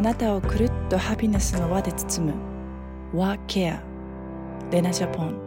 [0.00, 2.34] あなたをくるっとハピネスの輪で包む。
[3.12, 3.82] What Care
[4.72, 5.38] レナジャポン。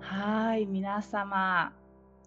[0.00, 1.70] はい皆様。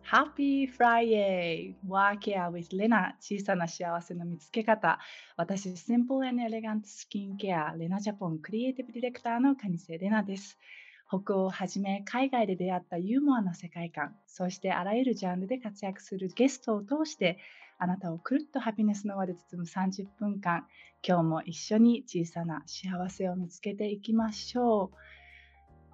[0.04, 1.74] Happy Friday!
[1.84, 5.00] Work Care with Lena 小さな幸せの見つけ方。
[5.36, 10.60] 私、Simple and Elegant Skin Care レナジャポンクリエイティブディレクターの蟹瀬レナです。
[11.08, 14.16] 北欧をはじめ海外で出会ったユーモアな世界観。
[14.28, 17.40] そしてあらゆるジャンルで活躍するゲストを通して
[17.80, 20.68] あなたをくるっとハピネスの輪で包む30分間
[21.02, 24.92] 今日も一緒に小さな幸せを見つけていきましょ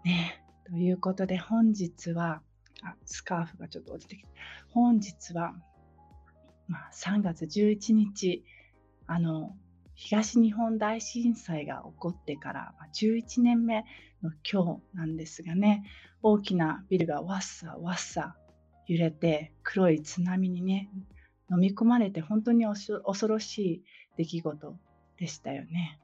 [0.03, 2.41] うねということで本日は
[2.85, 4.29] あ、スカーフがちょっと落ちてきた。
[4.69, 5.53] 本日は、
[6.67, 8.43] まあ、3月11日、
[9.07, 9.55] あの、
[9.95, 13.85] 東日本大震災が起こってから11年目
[14.21, 15.85] の今日なんですがね、
[16.21, 18.35] 大きなビルがわっさわっさ
[18.87, 20.89] 揺れて黒い津波にね、
[21.51, 23.83] 飲み込まれて本当に恐ろしい
[24.17, 24.75] 出来事
[25.17, 25.99] でしたよね。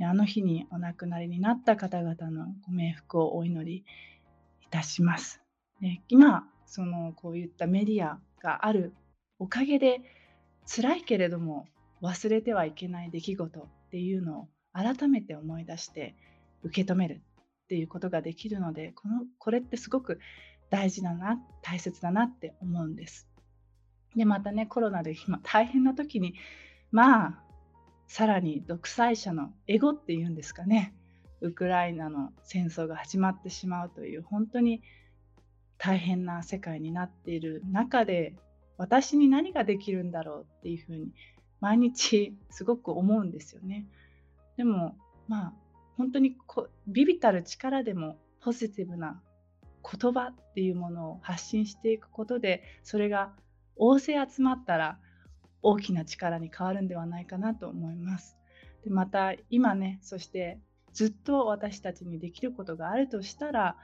[0.00, 3.84] あの日にお亡くなりになった方々のご冥福をお祈りい
[4.70, 5.40] たします。
[6.08, 8.92] 今そのこういったメディアがある
[9.38, 10.00] おかげで
[10.66, 11.66] 辛いけれども
[12.02, 16.14] 忘れてはいけない出来事っていうのを改めて思い出して
[16.62, 17.22] 受け止める
[17.64, 20.18] っていうことができるのでこのこれってすごく
[20.70, 23.28] 大事だな大切だなって思うんです。
[24.16, 26.34] でまたねコロナで今大変な時に
[26.90, 27.40] まあ
[28.06, 30.94] さらに独裁者のエゴっていうんですかね
[31.40, 34.82] ウクライナの戦争が始まってしまうという本当に
[35.78, 38.36] 大変な世界になっている中で
[38.78, 41.12] 私に何ができるんだろうっていうふうに
[41.60, 43.86] 毎日すごく思うんですよね。
[44.56, 44.96] でも
[45.28, 45.52] まあ
[45.96, 49.20] 本当にこビビたる力でもポジティブな
[49.82, 53.32] 言葉っていうものを発信していくことでそれが
[53.76, 54.98] 大勢集まったら
[55.62, 58.36] 大きな力に変わるんではないかなと思います。
[58.84, 60.60] でまた今ねそして
[60.92, 63.76] ずっと私たちにできることがあるとしたら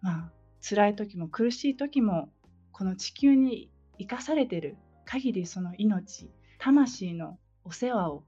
[0.00, 0.32] まあ
[0.66, 2.32] 辛い時も苦しい時も
[2.72, 8.24] この地球に生かされてる限りその命魂のお世話を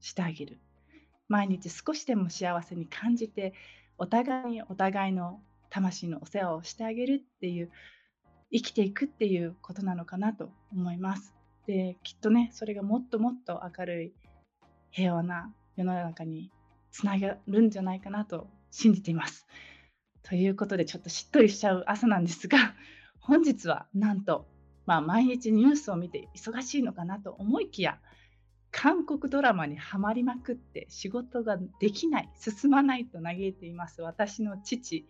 [0.00, 0.60] してあげる
[1.28, 3.52] 毎日少しでも幸せに感じて
[3.98, 5.40] お互いにお互いの
[5.70, 7.70] 魂のお世話をしてあげるっていう
[8.50, 11.34] 生きていくっていうことなのかなと思います。
[11.66, 14.12] できっとねそれがもっともっと明るい
[14.90, 16.50] 平和な世の中に
[16.90, 19.46] つながるんじゃないかなと信じています。
[20.22, 22.74] ということでちょっとしっとりしちゃう朝なんですが
[23.20, 24.46] 本日はなんと、
[24.86, 28.00] まあ、毎日ニュースを見て忙しいのかなと思いきや
[28.70, 34.02] 韓国ドラマにはまりまくって仕事ができない進まないと嘆いています。
[34.02, 35.06] 私の父、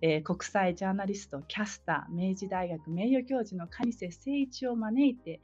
[0.00, 5.40] えー、国際ジャーナリストキャスター明治大学名誉教授の蟹瀬誠一を招いて、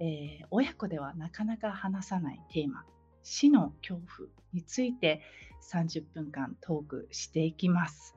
[0.00, 2.84] えー、親子ではなかなか話さないテーマ
[3.22, 5.22] 死の恐怖について
[5.70, 8.14] 30分間トークしていきます。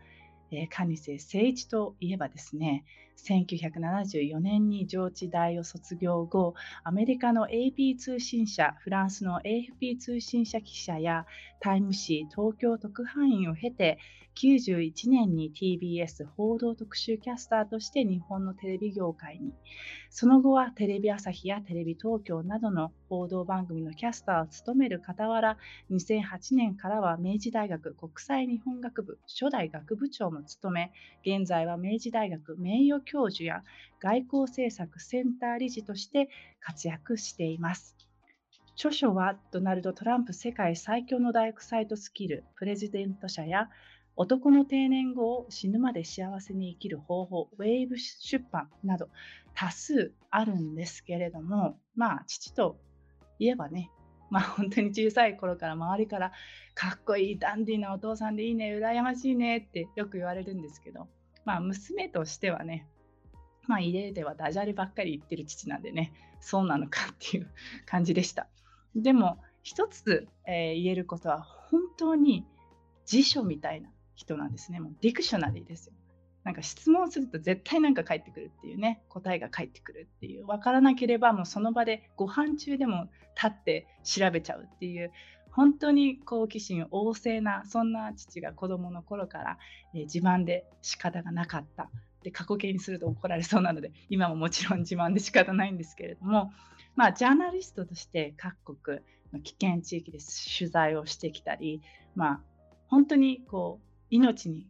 [0.52, 2.84] えー、蟹瀬誠一といえばですね
[3.18, 11.26] 1974年に上智大を卒業後アメリカの AP 通信社フランスの AFP 通信社記者や
[11.60, 13.98] タイム誌東京特派員を経て
[14.38, 19.52] 91年に TBS 報道特集キャスターとして日本のテレビ業界に。
[20.10, 25.58] その後はテレビ朝日やテレビ東京などの報道番組のキャスターを務める傍ら
[25.92, 30.92] 2008年からは明治大学国際日本学部初代学部長も務め
[31.26, 33.64] 現在は明治大学名誉教授や
[34.00, 36.30] 外交政策センター理事として
[36.60, 37.96] 活躍しています。
[38.76, 43.70] 著書はドナルド・トランプ世界最強の大学サイトスキルプレジデント社や
[44.16, 49.10] 男の定年後を死ぬまで幸せに生きる方法、ウェーブ出版など
[49.56, 52.80] 多数あるんですけれども、まあ、父と
[53.40, 53.92] いえばね、
[54.30, 56.32] まあ本当に小さい頃から周りから
[56.74, 61.08] かっこいいダンディーなお父さんでいいね、羨ましいねってよく言われるんですけど、
[61.46, 62.88] まあ娘としてはね、
[63.68, 67.48] まあ家ではダジャレばっかり言ってる父なんでね、そうなのかっていう
[67.86, 68.48] 感じでした。
[68.96, 72.46] でも一つ、えー、言えることは本当に
[73.06, 74.80] 辞書みたいな人なんですね。
[74.80, 75.94] もうディクショナリーですよ。
[76.44, 85.12] なんか質問すると絶対なんか返ってくるっていうね、答えが返ってくるっていう、分からなければもうその場でご飯中でも立って調べちゃうっていう、
[85.52, 89.58] 本当に好奇心旺盛な、そんな父が子供の頃から、
[89.94, 91.90] えー、自慢で仕方がなかった。
[92.24, 96.52] で過去形にすると怒られそうなので 今ももちろん自慢で仕方ないんですけれども
[96.96, 99.00] まあジャーナリストとして各国
[99.34, 100.20] の危険地域で
[100.58, 101.82] 取材をしてきたり
[102.16, 102.44] まあ
[102.88, 104.68] 本当にこう命に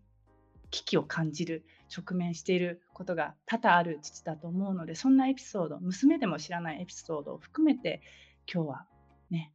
[0.71, 1.65] 危機を感じる
[1.95, 8.01] 直面していることが多々ある父だと思うのでそんなエピソード娘でも知らないエピソードを含めて
[8.51, 8.85] 今日は
[9.29, 9.51] ね、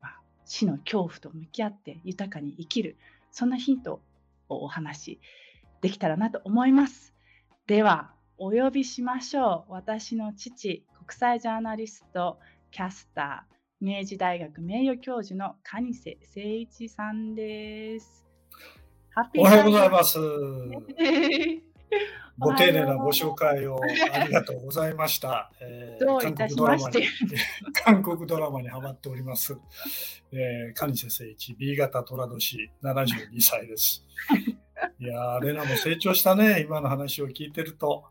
[0.00, 2.96] まあ、死の恐怖と向き合って豊かに生きる、
[3.32, 4.00] そんなヒント
[4.48, 5.20] をお話
[5.80, 7.12] できたらなと思います。
[7.66, 9.72] では、お呼びしましょう。
[9.72, 12.38] 私の父、国際ジャーナリスト、
[12.70, 18.24] キャスター、明治大学名誉教授の蟹瀬誠一さんです。
[19.36, 20.16] おはようございます。
[22.38, 23.80] ご丁寧なご紹介を
[24.12, 25.50] ありがとうございました。
[25.60, 27.04] えー、どういたしまして。
[27.84, 29.58] 韓国ドラマにハマっております。
[30.30, 34.06] えー、蟹瀬誠一、B 型虎年、72歳です。
[34.98, 38.04] いやー、レナも成長したね、今の話を聞いてると。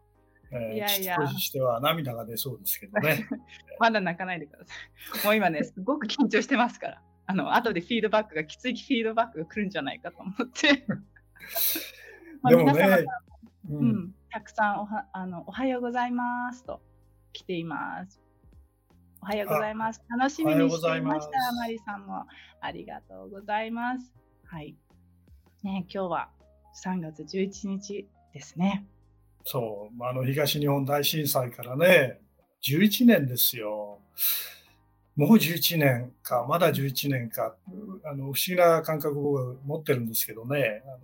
[0.51, 3.27] えー、いやいや父としては涙が出そうですけどね。
[3.79, 5.25] まだ泣かないでください。
[5.25, 7.01] もう今ね、すごく緊張してますから。
[7.25, 10.85] あの、後でフィードバックが、きついフィードバックが来るんじゃないかと思って。
[12.47, 13.05] でもね、
[13.69, 16.81] うん、うん、たくさんおはあのおはようございますと
[17.33, 18.21] 来ています。
[19.21, 20.03] おはようございます。
[20.07, 21.51] 楽しみにしていました。
[21.53, 22.27] マリさんも
[22.61, 24.13] ありがとうございます。
[24.45, 24.75] はい。
[25.63, 26.29] ね、今日は
[26.83, 28.85] 3月11日ですね。
[29.43, 32.19] そう、あの東日本大震災からね、
[32.63, 33.99] 11年ですよ。
[35.15, 37.55] もう11年か、まだ11年か、
[38.03, 40.99] あの不思議な感覚を持ってるんですけどね、あの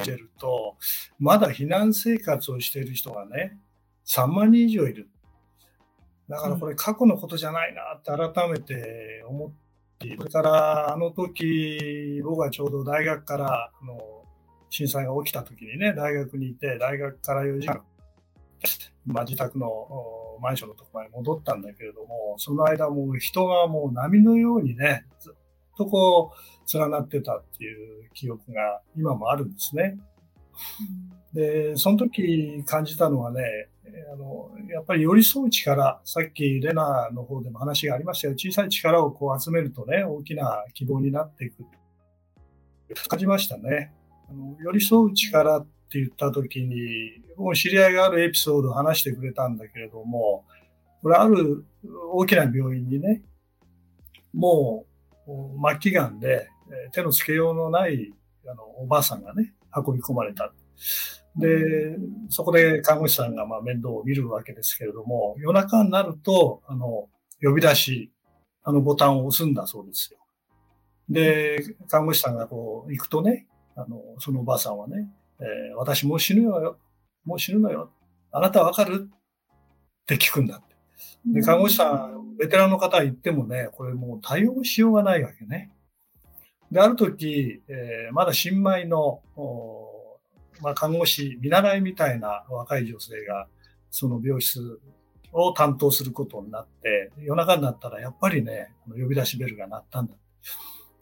[0.00, 0.76] てると、
[1.18, 3.58] まだ避難生活をしている人がね、
[4.06, 5.08] 3万人以上いる。
[6.28, 9.52] だからこれ過去のことじゃないなって改めて思っ
[9.98, 13.98] て、それからあの時、僕はちょうど大学からあの
[14.70, 17.82] 震災が起きた時にね、大学にいて、大学から4時間、
[19.06, 19.68] まあ、自宅の
[20.40, 25.34] マンションのところまで戻ったんだけれども、その間もう人がもう波のようにね、ずっ
[25.76, 29.98] とこう連なってたっていう記憶が今もあるんですね。
[31.32, 33.68] で、その時感じたのはね、
[34.12, 38.34] あの、やっぱり寄り添う力、さっきレナの方でも話がありましたよ。
[38.34, 41.64] 小さい力をこう集めるとね、大きな希望になっていく。
[43.08, 43.92] 感じましたね。
[44.28, 50.44] あの寄り添う力って言った時に、もう知り合いがあるエピソードを話してくれたんだけれども、
[51.02, 51.64] これある
[52.12, 53.22] 大きな病院にね、
[54.32, 54.84] も
[55.26, 55.30] う
[55.70, 56.48] 末期がんで
[56.92, 58.12] 手のつけようのない
[58.48, 60.52] あのおばあさんがね、運び込まれた。
[61.36, 61.96] で、
[62.28, 67.08] そこで看護師さんがまあ面倒を見るわけですけれども、夜中になると、あの、
[67.42, 68.10] 呼び出し、
[68.62, 70.18] あのボタンを押すんだそうですよ。
[71.08, 73.46] で、看護師さんがこう行くとね、
[73.76, 76.78] あの、そのおばあさんはね、えー、私もう死ぬよ、
[77.24, 77.92] もう死ぬのよ。
[78.32, 79.10] あなたわかる？
[79.12, 80.74] って聞くんだって。
[81.26, 85.70] で、看護師さん、ベテランの方言ってもね、これもう対応しようがないわけね。
[86.72, 89.20] で、ある時、えー、まだ新米の、
[90.60, 93.48] まあ、看護師、見習いみたいな若い女性が、
[93.90, 94.80] その病室
[95.32, 100.14] を担当することになって、夜中になったらやっぱりね、呼び出しベルが鳴ったんだ。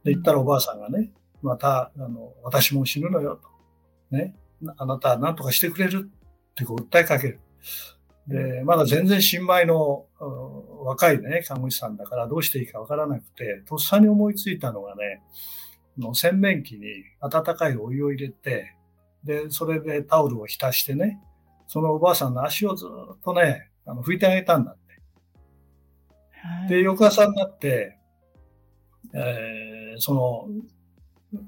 [0.05, 1.13] で、言ったらおばあさんがね、
[1.43, 4.17] また、あの、私も死ぬのよと。
[4.17, 4.37] ね。
[4.77, 6.11] あなた何とかしてくれる
[6.53, 7.41] ってこう訴えかける。
[8.27, 10.07] で、まだ全然新米の
[10.85, 15.23] 若いね、看護師さんだからどうしていいかわからなくて、とっさに思いついたのがね、
[15.99, 16.87] の洗面器に
[17.21, 18.75] 温かいお湯を入れて、
[19.25, 21.21] で、それでタオルを浸してね、
[21.67, 24.77] そのおばあさんの足をずっとね、あの拭いてあげたんだっ
[26.69, 26.75] て。
[26.75, 27.99] で、翌朝になって、
[29.15, 30.49] えー、その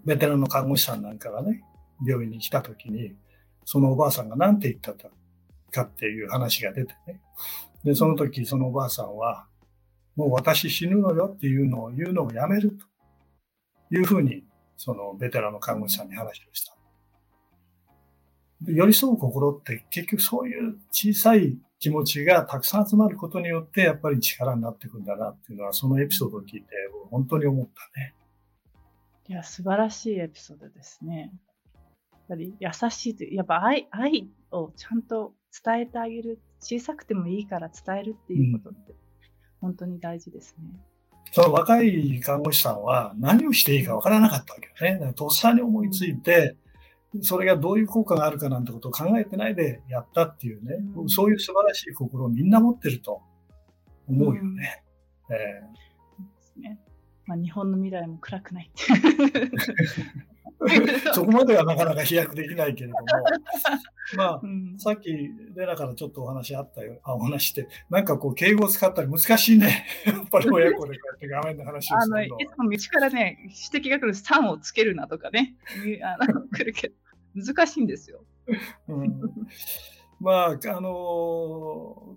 [0.04, 1.62] ベテランの看護師さんなんかがね、
[2.06, 3.14] 病院に来た時に、
[3.64, 4.92] そのおばあさんが何て言った
[5.71, 7.21] かっていう話が出てね。
[7.85, 9.47] で、その時、そのおばあさんは、
[10.14, 12.78] もう私死ぬのよっていうのを言うのをやめる
[13.90, 14.45] というふうに、
[14.76, 16.75] そのベテランの看護師さんに話をした。
[18.64, 26.68] 寄り添う心って結局そういう小さい気持ちがたくさん集まることによってやっぱり力になっていくんだなっていうのはそのエピソードを聞いて
[27.10, 28.14] 本当に思ったね。
[29.28, 31.32] いや、素晴らしいエピソードですね。
[32.12, 35.34] やっぱり優しいという、やっぱ愛愛をちゃんと
[35.64, 38.94] 伝えてあげる、小さくてもいいから伝えるっていうことって、
[39.60, 40.68] 本当に大事ですね。
[41.32, 45.12] その若い看護師さんは何をしていいかわからなかったわけよね。
[45.14, 46.56] とっさに思いついて、
[47.23, 53.20] それがどういう効果があるかなんてことを考えてないでやったっていうね、うん、そういう素晴らしい心をみんな持ってると
[54.08, 54.82] 思うよね。
[55.28, 55.42] うん、えー、
[56.23, 56.78] ですね。
[57.26, 58.70] まあ、日本の未来も暗くない
[61.12, 63.00] そこまではなかなか飛躍できないけれども、
[64.16, 69.85] まあ、うん、さっき、レナからちょっとお話あったよ、あお話して、なんかこう、敬語を使ったり難しいね。
[70.06, 72.16] やっぱり親子でこうやって画面の話をするの。
[72.16, 73.38] あの、いつも道からね、
[73.73, 75.56] 指摘が来る3をつけるなとかね、
[76.02, 76.94] あの来るけど、
[77.37, 78.25] 難しいんですよ。
[78.88, 79.21] うん、
[80.21, 82.16] まあ、あの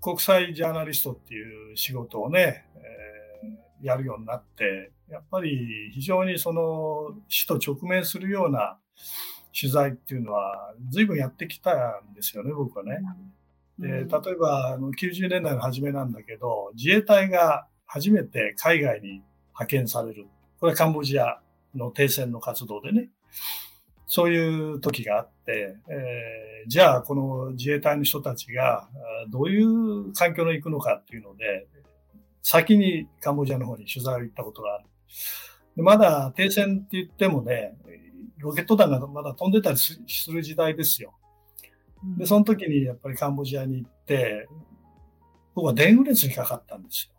[0.00, 8.78] 国際ジャーナリストっていう仕事をね、えー、やるようになって、やっぱり非常にその死と直面するような
[9.58, 12.98] 取材っていうのは随分やってきたんですよね、僕はね。
[13.78, 20.26] で例えばあの90年代の初めなんだけど、自衛隊が初めて海外に派遣される。
[20.60, 21.40] これはカンボジア
[21.74, 23.10] の停戦の活動でね。
[24.08, 28.88] そういう時があって、えー、じゃあこの自衛隊の人たちが
[29.28, 31.68] どういう環境に行くのかっていうので、
[32.42, 34.84] 先にカンボジアの方に取材を行ったことがある。
[35.76, 37.76] でまだ停戦って言ってもね、
[38.38, 40.00] ロケット弾がまだ飛んでたりす
[40.32, 41.12] る時代ですよ。
[42.16, 44.48] で、その時にやっぱりカンボジアに行って、
[45.54, 47.17] 僕は電話列にかかったんですよ。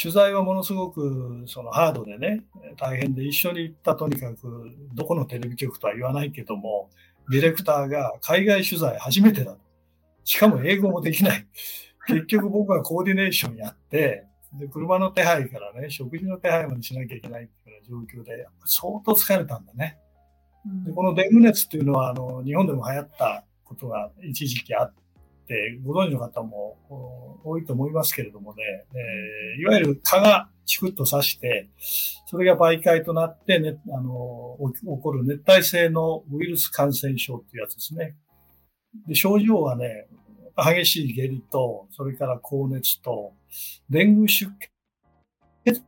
[0.00, 2.44] 取材はものすごくそのハードでね、
[2.76, 6.90] 大変で一緒に行ったとにかくどこのテレビ局とは言わないけども、
[7.30, 9.56] ディレクターが海外取材初めてだ。
[10.24, 11.46] しかも英語もできない。
[12.06, 14.26] 結局僕はコーディネーションやって、
[14.58, 19.98] で、車の手配からね、食事の手配までしなきゃいけないっていうような状況で、相当疲れたんだね。
[20.86, 24.94] で、このデング熱っていうのは、あの、日本でも流行ったことが一時期あっ、
[25.84, 26.76] ご存知の方も
[27.44, 28.62] 多いと思いますけれどもね、
[28.94, 31.68] えー、いわゆる蚊がチクッと刺して、
[32.26, 38.16] それが媒介となって、ね、あの、起こる熱帯性のウイルス感染症っていうやつですね。
[39.06, 40.06] で、症状はね、
[40.56, 43.32] 激しい下痢と、それから高熱と、
[43.90, 44.50] デング出
[45.64, 45.82] 血、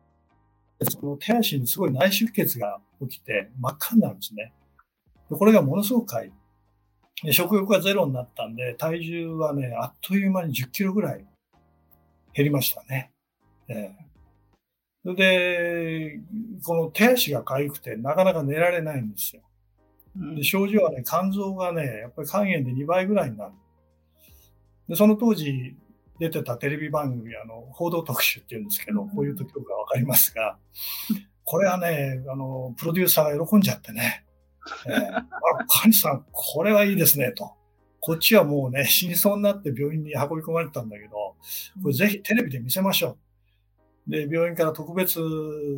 [1.01, 4.53] この手足にすごい内出血が起きて真っ赤になるんですね。
[5.31, 6.31] これがものすごくかい。
[7.33, 11.25] 食欲がゼロになったんで、体重はね、あっという間に10キロぐらい
[12.35, 13.11] 減りましたね。
[13.69, 16.21] えー、で、
[16.65, 19.43] この手足が痒くてなかなか寝られないんですよ。
[20.35, 23.53] で症状はね、肝臓がね、やっぱり肝炎で2倍ぐらいになる。
[24.89, 25.77] で、その当時
[26.19, 30.59] 出てたテレビ番組、あの、報道特集っていうんですけど、こういう時がわかりますが、
[31.45, 34.26] これはね、あの、プロデューサーが喜んじゃってね、
[34.87, 35.25] えー、あ、
[35.69, 37.53] カニさん、これはいいですね、と。
[38.01, 41.35] こっちはもうね、死にそうになって病院に運び込まれたんだけど、
[41.83, 43.17] これぜひテレビで見せましょ
[44.09, 44.11] う。
[44.11, 45.19] で、病院から特別、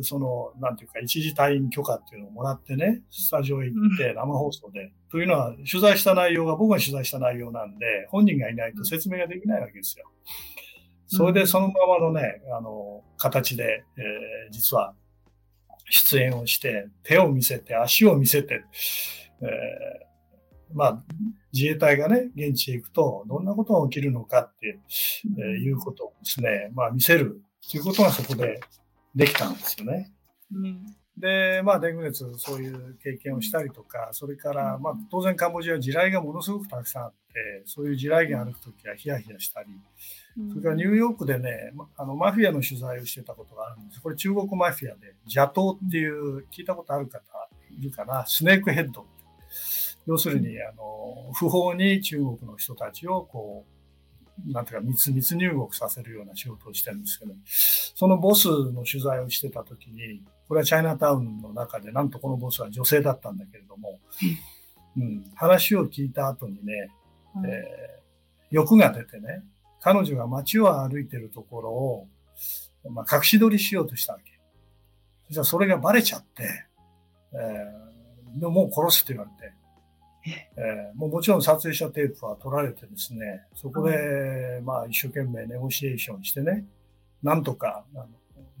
[0.03, 4.91] その、なんていうか、一時退院許可っていうのをもらってね、スタジオへ行って生放送で。
[5.11, 10.05] というのは、取材した内容が僕が取材した内容なんで、本人がいないと説明ができないわけですよ。
[11.07, 14.93] それでそのままのね、あの、形で、えー、実は
[15.89, 18.63] 出演をして、手を見せて、足を見せて、
[19.41, 19.49] えー、
[20.73, 21.03] まあ、
[21.51, 24.79] 自衛隊がね、現地へ行くと、どんなことが起きるのかって、
[25.37, 28.59] えー、いうことをですね、まあ、見せるということがそこで
[29.15, 30.11] できたんですよね。
[30.53, 30.85] うん、
[31.19, 39.69] で、まあ、デング熱、そういう経験をしたりとか、それから、まあ、当然カンボジアは地雷がものすごくたくさんあって、そういう地雷原歩くときはヒヤヒヤしたり、
[40.49, 44.01] それからニューヨークでね、あのマフィアの取材をしてたことがあるんです。
[44.01, 47.21] これ中国マフィアで、邪党っていう、聞いたことある方
[47.77, 49.05] いるかな、スネークヘッド。
[50.05, 53.78] 要するに、あの、不法に中国の人たちを、こう、
[54.47, 63.99] なんていうか、密密入国させるような仕事をしてるんですけど、そのボスの取材をしてた時に、これはチャイナタウンの中で、なんとこのボスは女性だったんだけれども、
[64.97, 66.89] うん、話を聞いた後にね、
[67.45, 69.43] えー、欲が出てね、
[69.81, 72.07] 彼女が街を歩いてるところを、
[72.89, 74.39] まあ、隠し撮りしようとしたわけ。
[75.29, 76.43] じゃあそれがバレちゃって、
[77.33, 79.53] えー、でもう殺すって言われて、
[80.57, 86.65] えー、もうもちろん撮影したテープは取られてですね、そこで、まあ一生懸命ネゴシエーションしてね、
[87.23, 88.07] なんとかあの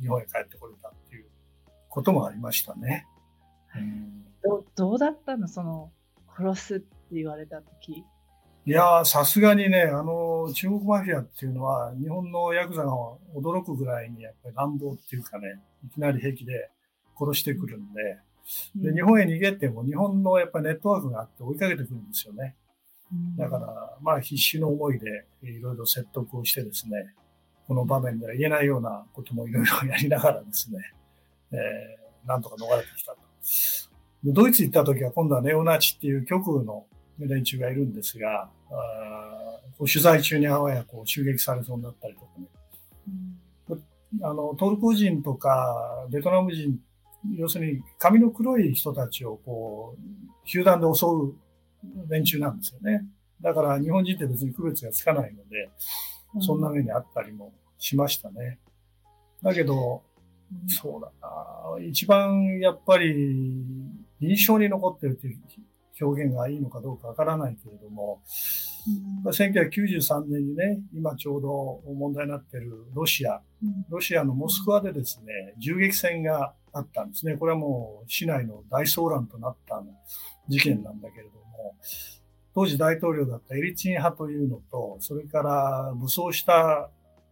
[0.01, 1.25] 日本へ帰ってこれたっていう
[1.89, 3.05] こともありましたね。
[3.75, 5.47] うん、どどうだったの？
[5.47, 5.91] その、
[6.37, 8.03] 殺すって言われた時。
[8.65, 12.91] いやさすがにね、あの、中国マフィアっていうのは、日本のヤクザが
[13.35, 16.69] 驚くぐらいに、やっぱり乱暴っていうかね、いきなり兵器で
[17.17, 18.17] 殺してくるんで、
[18.75, 22.55] で、日本へ逃げても、日本のやっぱりネットワークがあって追いかけてくるんですよね。
[23.37, 27.13] だから、まあ必死の思いでいろいろ説得をしてですね、
[27.67, 30.79] この場面では言えないようなこともいろいろやりながらですね、
[31.51, 33.17] えー、なんとか逃れてきたと。
[34.23, 36.85] ドイツ行った時は今度はネオナチっていう極右の
[37.19, 42.47] 連中がいるんですが、あこう取材中にあわやこう襲撃されそうになったりとかね。
[43.69, 46.79] うん、あのトルコ人とかベトナム人、
[47.35, 51.35] 要するに髪の黒い人たちをこう集団で襲う
[52.09, 53.05] 連中なんですよね。
[53.41, 55.69] だから日本人って別に区別がつかないので、
[56.41, 58.59] そんな目にあったりもしましたね。
[59.41, 60.03] だけど、
[60.67, 61.85] そうだな。
[61.85, 63.63] 一番やっぱり
[64.19, 65.39] 印象に残ってるという
[66.01, 68.21] 表現がいいのかどうかわからないけれども、
[69.25, 73.41] うん、1993年にね、今ちょうど問題になっているロシア、
[73.89, 77.37] ロシアのモスクワでですね、銃撃戦があったんですね。
[77.37, 79.81] これはもう市内の大騒乱となった
[80.47, 81.75] 事件なんだけれども、
[82.53, 86.89] 当時大統領だったエリツィン派というのと、それから武装した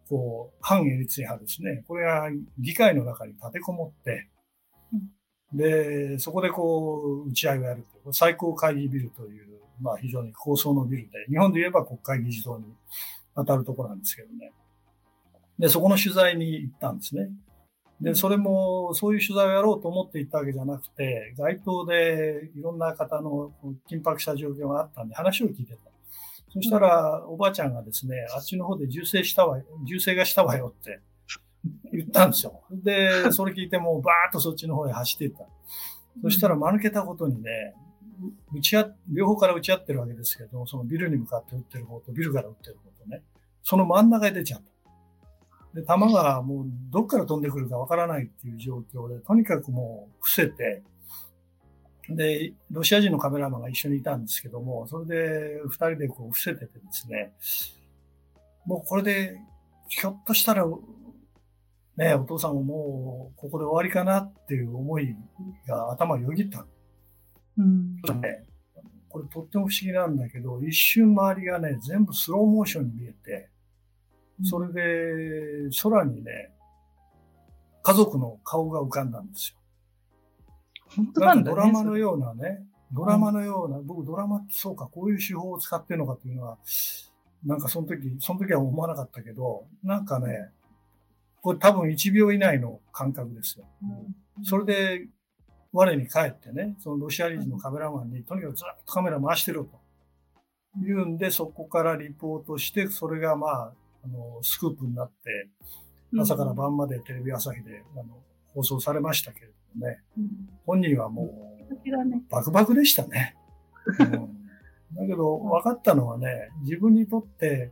[0.09, 1.83] こう反エリツィン派ですね。
[1.87, 2.29] これが
[2.59, 4.29] 議会の中に立てこもって、
[5.53, 8.11] で、そこでこう、打ち合いをやると。
[8.13, 12.65] 最高会議ビルという、まあ非常に高層のビルで、日本で言えば国会議事堂に
[13.35, 14.51] 当たるところなんですけどね。
[15.57, 17.29] で、そこの取材に行ったんですね。
[17.99, 23.51] で、それも、そういう取材をやろうと思って行ったわけじゃなくて、街頭でいろんな方の
[23.89, 25.79] 緊迫した状況があったんで話を聞いてた。
[26.53, 30.99] そしたら、おばあちゃんがですね、あっちの方で銃声したわ、銃声がしたわよって
[31.91, 32.63] 言ったんですよ。
[32.71, 35.45] で、 それ聞いてもうバーッとそっちの方へ走っていった。
[36.21, 37.73] そしたら間抜けたことにね、
[38.53, 43.23] 打ち合、両方から打ち合ってるわけですけど、そのビルに向かって撃ってる方とビルから撃ってる方とね、
[43.63, 44.76] その真ん中へ出ちゃった。
[45.77, 50.81] で、弾がもうどっから飛んでくるかわからないっていう状況で、とにかくもう伏せて、
[52.09, 57.31] で、ロシア人のカメラマンが一緒にいたんですけども、それで二人でこう伏せててですね、
[58.65, 59.39] もうこれで、
[59.87, 60.65] ひょっとしたら、
[61.95, 65.15] ね、お父さんももうここで終わりかなっていう思い
[65.67, 66.65] が頭よぎった。
[67.55, 67.97] うん。
[68.19, 68.47] ね、
[69.09, 73.51] これとっても不思議なんだけど、一瞬周りがね、全部スローモーションに見えて、
[74.43, 76.51] それで空にね、
[77.81, 79.57] 家族の顔が浮かんだんですよ。
[80.95, 86.57] 本当なんだ、ね、ドラマのようなね、ドラマのような、うん、僕ドラマってそうか、こういう手法を使ってるのかっていうのは、
[87.45, 90.49] なんかその時、その時は思わなかったけど、なんかね、
[91.41, 93.65] これ多分1秒以内の感覚ですよ。
[94.37, 95.07] うん、それで、
[95.73, 99.79] 我に帰ってね、そのロシア人のカメラマンに、とにかくずっとカメラ回してろと。
[100.81, 103.73] 言うんで、そこからリポートして、それがまあ、
[104.13, 105.49] あの、スクープになって、
[106.19, 110.29] 朝から晩までテレビ朝日で、あの、放送されましたけれどもね、うん、
[110.65, 113.35] 本人はもう、バクバクでしたね。
[113.99, 117.71] うん、だけど、 分かったのはね、自分にとって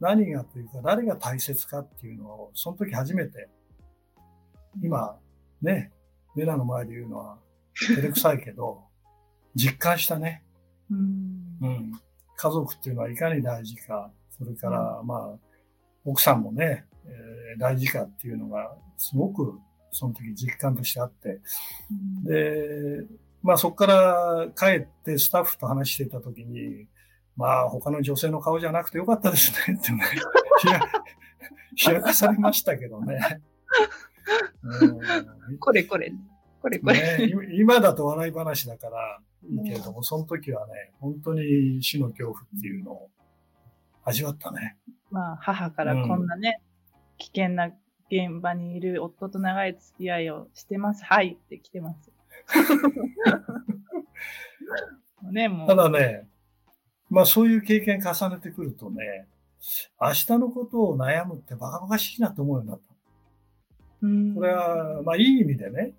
[0.00, 3.48] 何がというか、誰が大切かっていうのを、その時初めて、
[4.82, 5.18] 今、
[5.60, 5.92] ね、
[6.36, 7.38] レナの前で言うのは、
[7.74, 8.84] 照れくさいけど、
[9.54, 10.44] 実感したね。
[10.90, 11.92] うん、うん。
[12.36, 15.38] 家族っていうのはいかに大事か、それから、まあ、
[16.04, 19.58] 奥さんもね、えー、大事かっていうのが、すごく
[19.90, 21.40] その時実感としてあって、
[22.24, 23.06] で、
[23.42, 26.86] まあそこから帰ってスタッフと話してた時に、
[27.36, 30.04] まあ他の女性の顔じゃなくてよかったですねってね、
[31.86, 33.40] 冷やかされましたけどね。
[34.62, 36.12] うん、これこれ。
[36.60, 43.10] これこれ、ね、今だと笑い話だからいいけれども、その時はね、本当に死の恐怖っていうのを
[44.08, 44.76] 味わったね。
[45.10, 46.60] まあ、母からこんなね、
[46.92, 47.66] うん、危険な
[48.10, 51.04] 現場にいる夫と長い付き合いをしてます。
[51.04, 52.10] はいって来てます。
[55.30, 56.28] ね、もうただね、
[57.10, 59.28] まあそういう経験重ねてくるとね、
[60.00, 62.94] 明日のことを悩むってバカバカしいなと思うようになった。
[64.00, 65.94] これは、まあいい意味でね、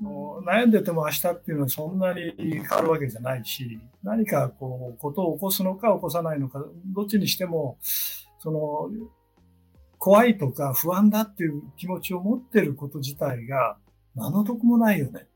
[0.00, 7.78] 悩んでても明日っていうのはそんなに変わるわけじゃないし、何かこう、ことを起こすのか起こさないのか、どっちにしても、
[8.38, 8.90] その、
[9.98, 13.76] 怖いとか不安だっていう気持ちを持ってること自体が
[14.14, 15.26] 何の得もないよね。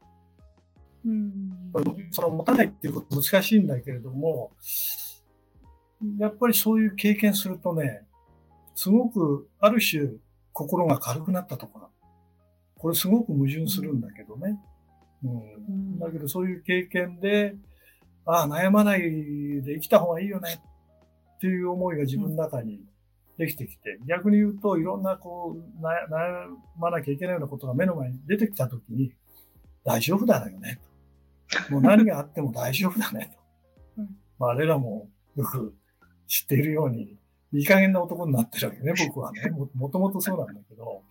[1.05, 1.73] うん、
[2.13, 4.53] その持たないっていうこと難しいんだけれども、
[6.19, 8.05] やっぱりそういう経験するとね、
[8.77, 10.11] すごくある種
[10.53, 11.89] 心が軽くなったところ。
[12.83, 14.59] これすごく矛盾するんだけどね。
[15.23, 15.29] う
[15.71, 15.99] ん。
[16.01, 17.55] だけどそういう経験で、
[18.27, 19.03] ああ、悩まない
[19.63, 20.61] で生きた方がいいよね
[21.37, 22.81] っていう思いが自分の中に
[23.39, 29.13] できてきて、逆に言うといろんなこう、悩まなきゃいけないようなことが目の前に出てきたときに、
[29.85, 30.81] 大丈夫だよね
[31.69, 31.73] と。
[31.73, 33.37] もう何があっても大丈夫だね
[33.97, 34.03] と。
[34.41, 35.73] まあ、あれらもよく
[36.27, 37.17] 知っているように、
[37.53, 39.51] いい加減な男になってるわけね、僕はね。
[39.51, 41.03] ももともとそうなんだけど。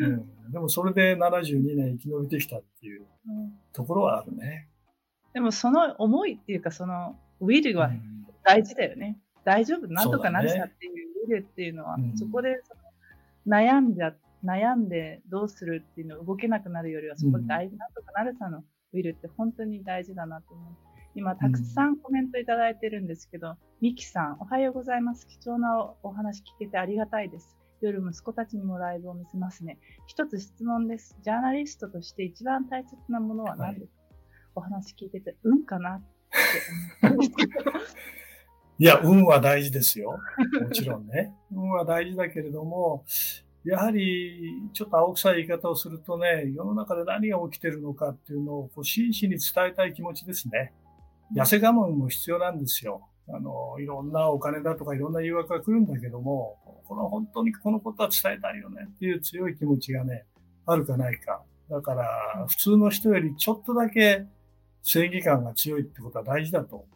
[0.00, 0.06] う
[0.48, 3.06] ん、でもそれで72年生き延びてきたっていう
[3.72, 4.68] ところはあるね。
[5.32, 7.90] でもその思いっていうか、そのウィルは
[8.42, 9.18] 大事だよね。
[9.36, 10.92] うん、大丈夫、なんとかなるさっていう
[11.26, 12.62] ウィルっていうのは、そ、ね,、こで
[13.46, 20.74] 悩んじゃ、悩んでどうするっていうの動けなくなるよりは、そこで大事、なんとかなるさのウィルって本当に大事だなと思う。
[21.14, 25.26] 今、たくさんコメントいただいてるんですけど、ミキさん、おはようございます。
[25.26, 27.55] 貴重なお話聞けてありがたいです。
[27.80, 29.78] 夜息子たちにもライブを見せますね。
[30.06, 31.16] 一つ質問です。
[31.22, 34.22] ジャーナリストとして一番大切なものは何ですか、はい、
[34.56, 35.96] お話聞いてて、運かな？
[35.96, 36.06] って
[37.06, 37.52] 思ったんですけど。
[38.78, 40.18] いや、運は大事ですよ。
[40.60, 41.34] もちろんね。
[41.50, 43.04] 運は大事だけれども、
[43.64, 50.72] やはり、ちょっと青臭い言い方をするとね、世の中で何が起きてるのかっていうのをこう真摯に伝えたい気持ちですね。
[51.34, 53.08] 痩せ我慢も必要なんですよ。
[53.28, 60.24] あの、いろんなお金だとかいろんな誘惑が来るんだけども、この本当にこのことは伝えたいよねっていう強い気持ちがね、
[60.66, 61.42] あるかないか。
[61.68, 64.26] だから、普通の人よりちょっとだけ
[64.82, 66.86] 正義感が強いってことは大事だと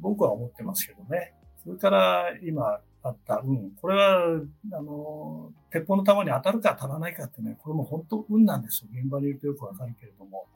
[0.00, 1.34] 僕は思ってますけどね。
[1.62, 3.70] それから今あった運。
[3.80, 4.40] これは、
[4.72, 8.90] あの、鉄砲の弾に当たるか当たらないかってね、これも本当運なんですよ。
[8.92, 10.46] 現場にいるとよくわかるけれども。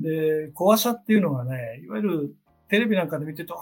[0.00, 2.34] で、怖さっていうのがね、いわゆる
[2.68, 3.60] テレビなんかで見てると、あ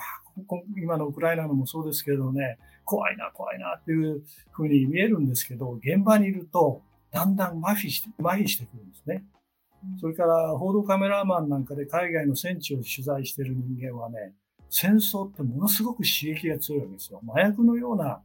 [0.76, 9.24] 今のウクライナのもそうですけどね、怖いな、怖いなっていうふうに見えるんですけど、現場にいると、だんだん麻痺して、麻痺してくるんですね。
[10.00, 14.34] それから報道カメラマンなんかで海外の戦地を取材している人間はね、
[14.70, 17.20] 戦争ってものすごく刺激が強いわけですよ。
[17.28, 18.20] 麻薬のような、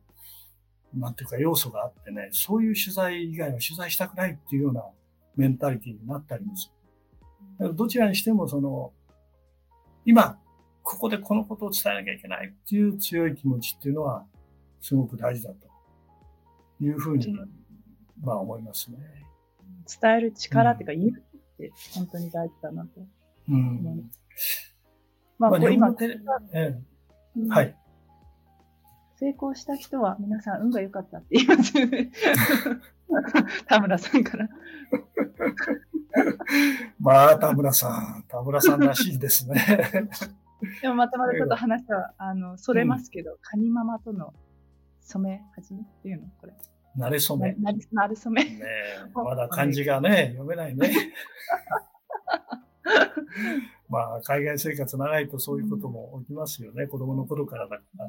[0.96, 4.84] なんていうか要素があってね、そういう取材以外は取材したくないっていうような
[5.36, 6.72] メンタリティになったりもす
[7.60, 7.76] る。
[7.76, 8.92] どちらにしてもその、
[10.06, 10.40] 今、
[10.84, 14.26] ここでこのことを伝えなきゃいけないっていう強い気持ちっていうのは、
[14.82, 15.68] すごく大事だと
[16.84, 17.38] いうふうに、
[18.22, 18.98] まあ思いますね。
[20.02, 21.22] 伝える力っていうか、勇気っ
[21.58, 23.00] て本当に大事だなと
[23.48, 23.88] 思います。
[23.88, 24.12] うん
[25.40, 25.96] まあ、まあ、今、
[26.54, 26.78] ええ、
[27.50, 27.76] はい。
[29.20, 32.12] 成功した人は皆さん運が良かったって言いますよね。
[33.68, 34.50] 田村さんから。
[37.00, 40.10] まあ、田村さん、田村さんらしいですね。
[40.82, 44.34] でもまたまたちょっと話は、あの、それますけど、うん、カニママとの
[45.02, 46.28] 染め始めっていうの？
[46.40, 46.54] これ。
[46.96, 47.56] なれ染め。
[47.92, 48.50] なれ染め。
[48.50, 48.66] ね
[49.14, 50.92] まだ漢字がね、読めないね。
[53.90, 56.86] まあ、海外生活長いとそういうことも起きますよね。
[56.86, 58.08] 子供の頃からだから。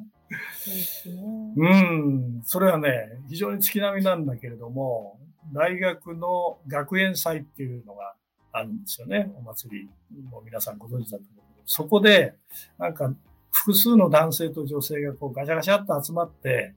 [1.57, 2.43] うん。
[2.45, 5.19] それはね、非常に月並みなんだけれども、
[5.55, 8.15] 大学の学園祭っていうのが
[8.53, 9.33] あるんですよね。
[9.37, 9.89] お祭り
[10.31, 11.50] も皆さんご存知だと思。
[11.73, 12.35] そこで、
[12.79, 13.15] なんか、
[13.53, 16.75] 複数の男性と女性がこうガチャガチャっと集まって、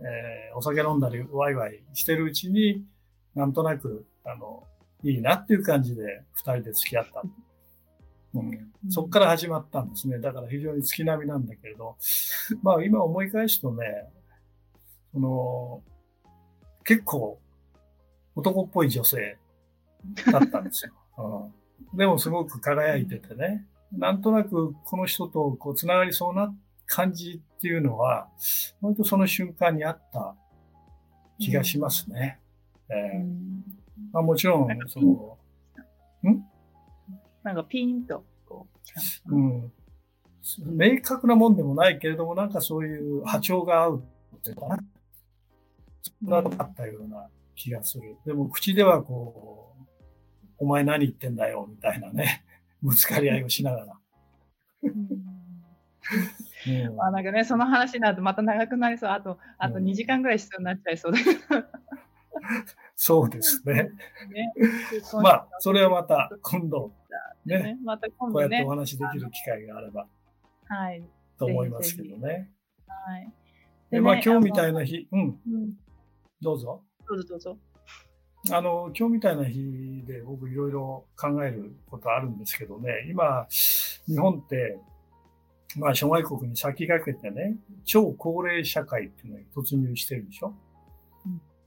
[0.00, 2.84] えー、お酒飲んだりワイワイしてるうちに、
[3.34, 4.64] なんとなく、あの、
[5.02, 7.22] いいなっていう感じで二人で付き合った。
[8.34, 10.18] うん、そこから始まったんですね。
[10.18, 11.96] だから非常に月並みなんだけれど、
[12.62, 14.10] まあ今思い返すとね、
[15.14, 15.82] その、
[16.84, 17.40] 結構
[18.36, 19.38] 男っぽい女性
[20.30, 20.92] だったんですよ。
[21.92, 23.64] うん、でもすごく輝いててね、
[23.98, 26.54] なんとなくこの人とこう繋がりそうな
[26.86, 28.28] 感じっていうのは、
[28.80, 30.34] 割とその瞬間にあった
[31.38, 32.40] 気がしますね。
[32.90, 35.38] うん、えー、まあ、もちろん、その、
[36.30, 36.44] ん？
[37.42, 38.66] なんかピンとこ
[39.26, 39.34] う。
[39.34, 39.72] うん。
[40.76, 44.04] 明確なもんでもないけれども、なんかそういう波長が合う
[44.36, 44.78] っていうかな。
[46.02, 48.16] そんなのあったような気がする。
[48.26, 49.84] でも口ではこう、
[50.58, 52.44] お前何言ってんだよ、みたいなね、
[52.84, 53.98] ぶつかり合いをしながら。
[54.82, 54.88] う
[56.90, 59.10] ん、まあなんかね、その話になるとまた長くなりそう。
[59.10, 61.40] あと、あと2時間ぐらい必要になっちゃいそうだけど。
[62.94, 63.74] そうですね。
[63.74, 63.90] ね
[65.22, 66.92] まあ、それはまた今度、
[67.46, 70.06] ね、ねまた今度、ね、こうやってお話できる機会があれば、
[70.66, 71.02] はい。
[71.38, 72.50] と思いますけどね。
[72.86, 73.32] はい。
[73.90, 75.38] で、まあ、今日みたいな日、うん。
[76.42, 76.84] どうぞ。
[77.08, 77.58] どうぞどうぞ。
[78.50, 84.78] あの、今日みたいな日で僕いろいろ考えることあるんですけどね、今、日本って、
[85.76, 90.54] まあ、諸外国に先駆けてね、超高齢社会っていうのに突入してるでしょ？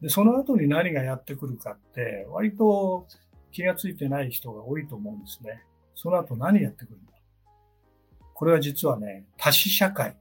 [0.02, 3.08] で、その後に何がやってくるかって、割と
[3.52, 5.64] 気がついてない人が多いと思うんですね。
[5.96, 7.12] その後何やってくるんだ
[8.36, 10.16] これは実はね、多死社会。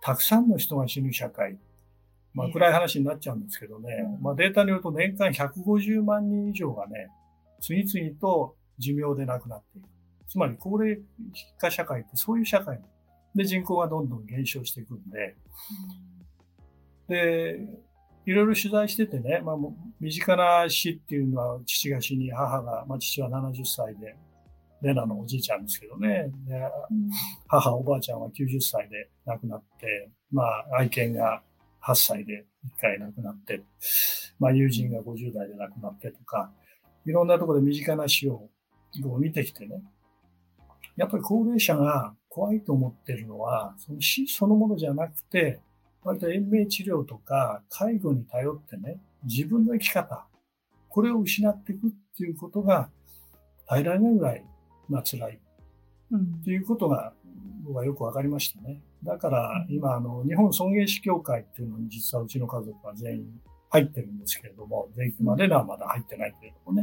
[0.00, 1.56] たくさんの人が死ぬ社会。
[2.34, 4.04] まあ暗い話になっちゃうんですけどね。
[4.20, 7.08] まあデータによると年間150万人以上がね、
[7.60, 9.88] 次々と寿命で亡くなっている。
[10.28, 10.98] つまり高齢
[11.58, 12.80] 化社会ってそういう社会
[13.34, 15.36] で人口がどんどん減少していくんで、
[17.08, 17.60] で、
[18.24, 19.56] いろいろ取材しててね、まあ、
[20.00, 24.16] 身近な死っていうのは父が死に、母が、まあ、父は70歳で、
[24.80, 26.60] レナのおじいちゃんですけどね、で
[27.46, 31.42] 母、おばあちゃんは90歳で亡くなって、まあ、愛犬が
[31.84, 32.46] 8歳で
[32.78, 33.62] 1回亡くなって、
[34.38, 36.50] まあ、友人が50代で亡くなってとか、
[37.04, 38.48] いろんなところで身近な死を
[39.18, 39.82] 見てきてね、
[40.96, 45.60] やっぱり高齢者が怖いと思ってるのは、その死そのものじゃなくて、
[46.04, 50.26] 割と延命治療とか介護に頼ってね、自分の生き方、
[50.88, 52.90] これを失っていくっていうことが
[53.66, 54.44] 耐えられないぐらい、
[54.88, 55.40] まあ辛い。
[56.14, 57.14] っていうことが
[57.64, 58.82] 僕はよく分かりましたね。
[59.04, 66.82] だから今、あの、日本尊厳死協会っていうのに実はうちの家族は全員入ってるんですけれども、全員まではまだ入ってないけれどもね。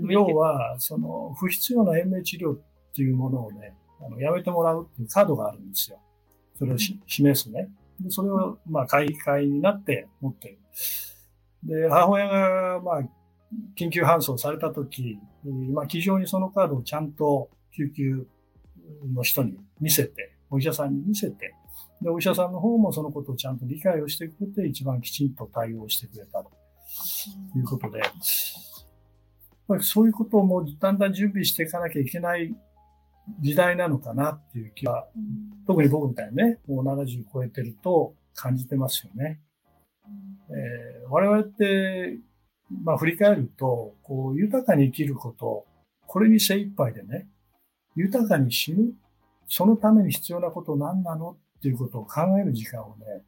[0.00, 2.58] うん、要は、その、不必要な延命治療っ
[2.94, 5.98] ていうものをね、あのやめてもらうっていうカードがあるんですよ。
[6.58, 7.68] それを示すね。
[8.00, 10.58] でそれを、まあ、会会になって持ってる。
[11.64, 13.02] で、母親が、まあ、
[13.76, 15.18] 緊急搬送されたとき、
[15.72, 18.26] まあ、非常にそのカードをちゃんと救急
[19.14, 21.54] の人に見せて、お医者さんに見せて、
[22.02, 26.50] で、お医者さんの方もそのことをちゃんと理解をしてくれて、一番きちんと対応してくれたと。
[27.56, 28.02] いうことで、
[29.80, 32.54] そういうことをもうだんだん準備していかなきゃいけない
[33.40, 35.06] 時代なのかなっていう気は、
[35.66, 39.40] 特に僕みたいにね、もう70超えてると感じてますよね。
[40.50, 42.18] えー、我々って、
[42.82, 45.66] まあ振り返ると、こう豊かに生きること、
[46.06, 47.28] これに精一杯でね、
[48.00, 48.92] 豊かに死ぬ、
[49.46, 53.22] そのために必要なこと何なのっていうことを考える時間をね、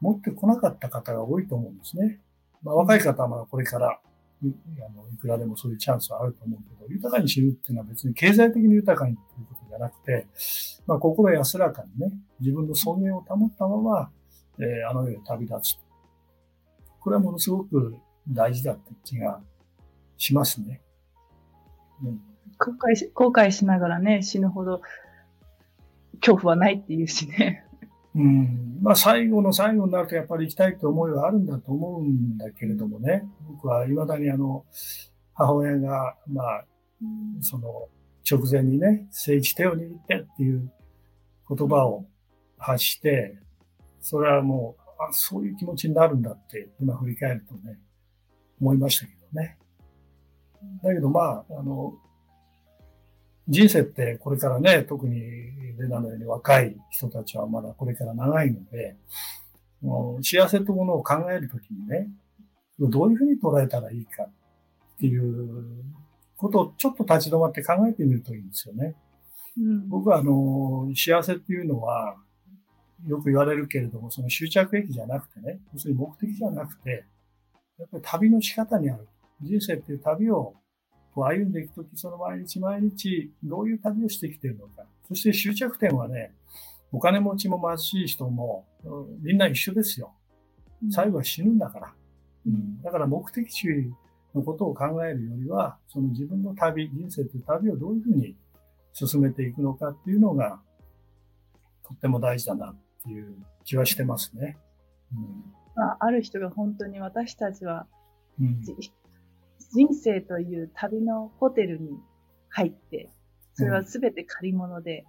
[0.00, 2.20] 持ってこなかった方が多いと思うんですね。
[2.62, 4.00] まあ、若い方はまだこれから
[4.42, 4.52] い
[4.84, 10.26] あのいくらでもそういうチャンスはあると思うけど、豊かに死ぬっていうのは別に経済的に豊かにっていうことじゃなくて、
[10.86, 14.10] まあ、心安らかにね、自分の尊厳を保ったまま、
[14.58, 15.78] えー、あの世へ旅立つ。
[17.00, 17.96] これはものすごく
[18.28, 19.40] 大事だって気が
[20.16, 20.80] しますね。
[22.04, 22.20] うん、
[22.62, 24.82] 後悔し後悔しながらね、死ぬほど
[26.20, 27.64] 恐怖はないっていうしね。
[28.14, 28.78] うん。
[28.80, 34.64] まあ最後の最後になるとやっぱり行きたいって思いはあるんだと思うんだけれどもね、僕は未だにあの、
[35.34, 36.64] 母親が、まあ、
[37.40, 37.88] その
[38.30, 40.70] 直前にね、聖地手を握ってっていう
[41.48, 42.06] 言葉を
[42.58, 43.38] 発して、
[44.00, 47.78] それはもう、あ、そういう気持ちになるんだって今振り返るとね、
[48.60, 49.58] 思いましたけどね。
[50.82, 51.94] だけどまあ、あの、
[53.48, 55.20] 人生ってこれからね、特に
[55.78, 58.96] レナのように若い人たちはまだこれから長いので、
[59.80, 62.08] もう幸せというものを考えるときにね、
[62.78, 64.28] どういうふうに捉えたらいいかっ
[64.98, 65.84] ていう
[66.36, 68.94] ことをちょっと立ち止まって考えてみるといいんですよね。
[69.58, 72.16] うん、僕はあの、幸せっていうのは、
[73.06, 77.04] よく言われるけれども、その終着駅じゃなくてね、要するに目的じゃなくて、
[77.78, 79.08] やっぱり旅の仕方にある。
[79.42, 80.54] 人生っていう旅を
[81.14, 84.84] こう歩んでいくとき、その毎日毎日、どういう旅をしてきてるのか。
[85.08, 86.34] そして終着点はね、
[86.90, 88.66] お金持ちも貧しい人も、
[89.20, 90.12] みんな一緒ですよ。
[90.90, 91.92] 最後は死ぬんだから。
[92.46, 93.66] うん、だから目的地
[94.34, 98.36] のことを考えるよりは、その自分の旅、人生という旅をどういうふうに
[98.92, 100.60] 進めていくのかっていうのが、
[101.84, 104.56] とっても大事だなっていう気はしてますね。
[105.14, 107.86] うんあ、ある人が本当に私たちは、
[108.40, 108.62] うん、
[109.72, 111.98] 人生という旅のホテルに
[112.48, 113.10] 入って、
[113.54, 115.04] それは全て借り物で、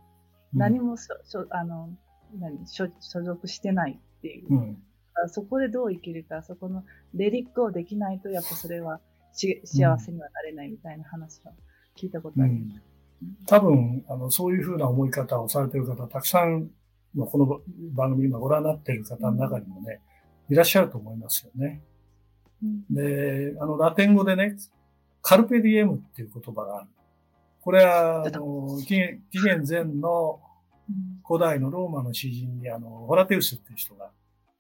[0.53, 1.89] 何もしょ、あの、
[2.39, 4.53] 何所、所属してないっていう。
[4.53, 4.77] うん、
[5.29, 8.99] そこでどう生きるか、そこのレリックをできないと、やっぱそれは
[9.33, 11.51] し幸せにはなれないみたいな話は
[11.97, 12.81] 聞いたことあります。
[13.21, 16.69] うん、多分、あの、そういうふうな思い方をされている方、たくさん、
[17.17, 17.61] この
[17.93, 20.01] 番組今ご覧になっている方の中にもね、
[20.49, 21.81] いらっしゃると思いますよね。
[22.89, 24.55] で、あの、ラテン語でね、
[25.21, 26.87] カルペディエムっていう言葉がある。
[27.61, 30.39] これは、あの、紀元前の
[31.25, 34.11] 古代のローマの詩人に、あの、ホラテウスっていう人が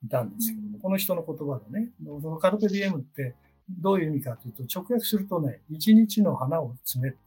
[0.05, 1.89] いたんですけども、この人の言葉でね、
[2.21, 3.35] そのカルペディエムって
[3.69, 7.17] どういう意味かというと、直訳するとね、一日の花を摘めって。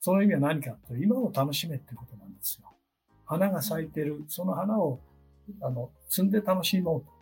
[0.00, 2.68] その意味は何かというと、今を楽しめってことなんですよ。
[3.26, 5.00] 花が咲いてる、その花を、
[5.60, 7.17] あの、摘んで楽しもうと。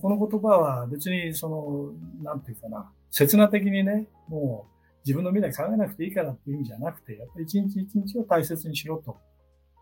[0.00, 4.72] この言葉は別にその、なんていうかな、刹那的にね、もう
[5.04, 9.18] 自分の未来考えなくていいからっていう意味じゃなくて、やっぱり一日一日を大切にしろと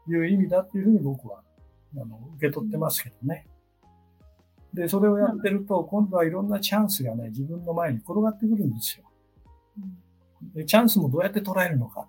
[0.08, 1.42] いう意味だっていうふうに僕は
[1.96, 3.46] あの受け取ってますけどね。
[4.72, 9.04] で、それをやってると、今度はいろんなチャンスがね、自分の前に転がってくるんですよ。
[10.54, 12.06] でチャンスもどうやって捉えるのか。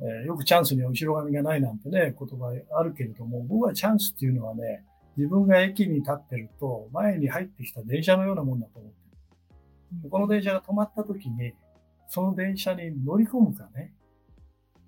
[0.00, 4.84] えー、よくチャンスには後ろ髪がないなんてね、言葉あるけれども、僕はチャンスっていうのはね、
[5.16, 8.96] 自分が駅に立ってると、前に入ってきた電車のようなもんだと思って
[10.04, 10.10] る。
[10.10, 11.54] この電車が止まった時に、
[12.08, 13.92] その電車に乗り込むかね、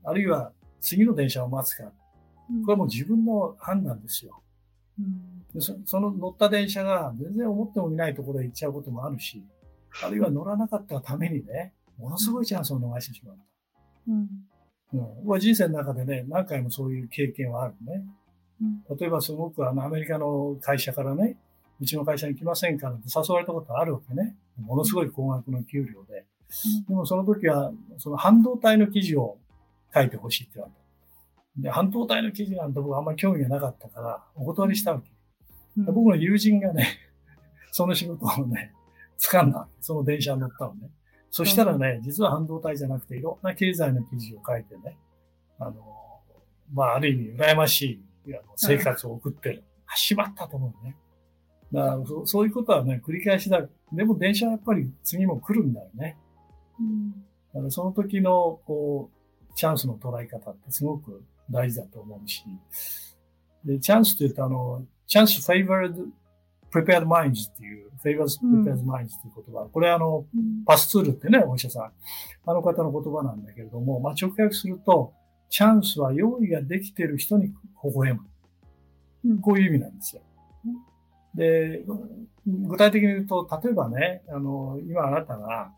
[0.03, 1.93] あるいは次の電車を待つか、こ
[2.69, 4.43] れはもう自分の判断ですよ。
[4.99, 9.45] うん、そその乗った電車が全然思ってもみないところへ行っちゃうこともあるし、
[10.03, 13.37] あるいは乗らなかったためにね、ものすごいチャンスを逃してしまう。
[14.09, 14.29] うん。
[15.33, 18.05] うん、人生の中でね、何回もそういう経験はあるね。
[18.99, 21.37] 例えばすごくあのアメリカの会社からね、
[21.81, 24.37] うちの会社に来ませんかって誘われたことあるわけね。
[24.61, 26.25] ものすごい高額の給料で。
[26.87, 29.38] でもその時は、その半導体の記事を
[29.93, 31.62] 書いてほしいって言われた。
[31.62, 35.11] で、半導体の記事なんて僕あんまり興味がなかったから、お断りしたわけ。
[35.77, 36.99] 僕の友人がね、
[37.73, 38.73] その仕事をね、
[39.19, 39.69] 掴んだ。
[39.81, 40.90] その電車に乗ったのね。
[41.31, 44.97] そしたらね、実は半導体じゃなくていろんな経済の記事を書いてね、
[45.59, 45.75] あの、
[46.73, 48.05] まあ、ある意味羨ましい
[48.57, 49.65] 生活を送ってる。
[49.87, 50.97] あ、しまったと思うね。
[51.73, 53.67] だからそそういうことはね、繰り返しだ。
[53.93, 56.17] でも電車はやっぱり次も来るんだよね。
[56.81, 57.11] うん、
[57.53, 62.45] だからその時の、こう、チャンスの捉え方ってすごく大事だと思うし。
[63.65, 66.07] で、チャンスというと、あの、チャンス favored
[66.73, 69.69] prepared minds っていう、favors prepared minds っていう言葉。
[69.73, 70.27] これあの、
[70.67, 71.93] パスツールってね、お医者さん。
[72.47, 75.13] あの方の言葉なんだけれども、まあ、直訳すると、
[75.50, 77.54] チャンスは用意ができている人に微
[77.94, 78.14] 笑
[79.22, 79.40] む。
[79.40, 80.22] こういう意味なんですよ。
[81.35, 81.85] で、
[82.46, 85.72] 具体的に言うと、例えばね、あの、今あなたが、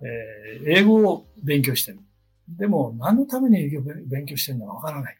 [0.00, 2.00] えー、英語を勉強してる。
[2.48, 5.18] でも、何のために英語を勉強してるのかわからない。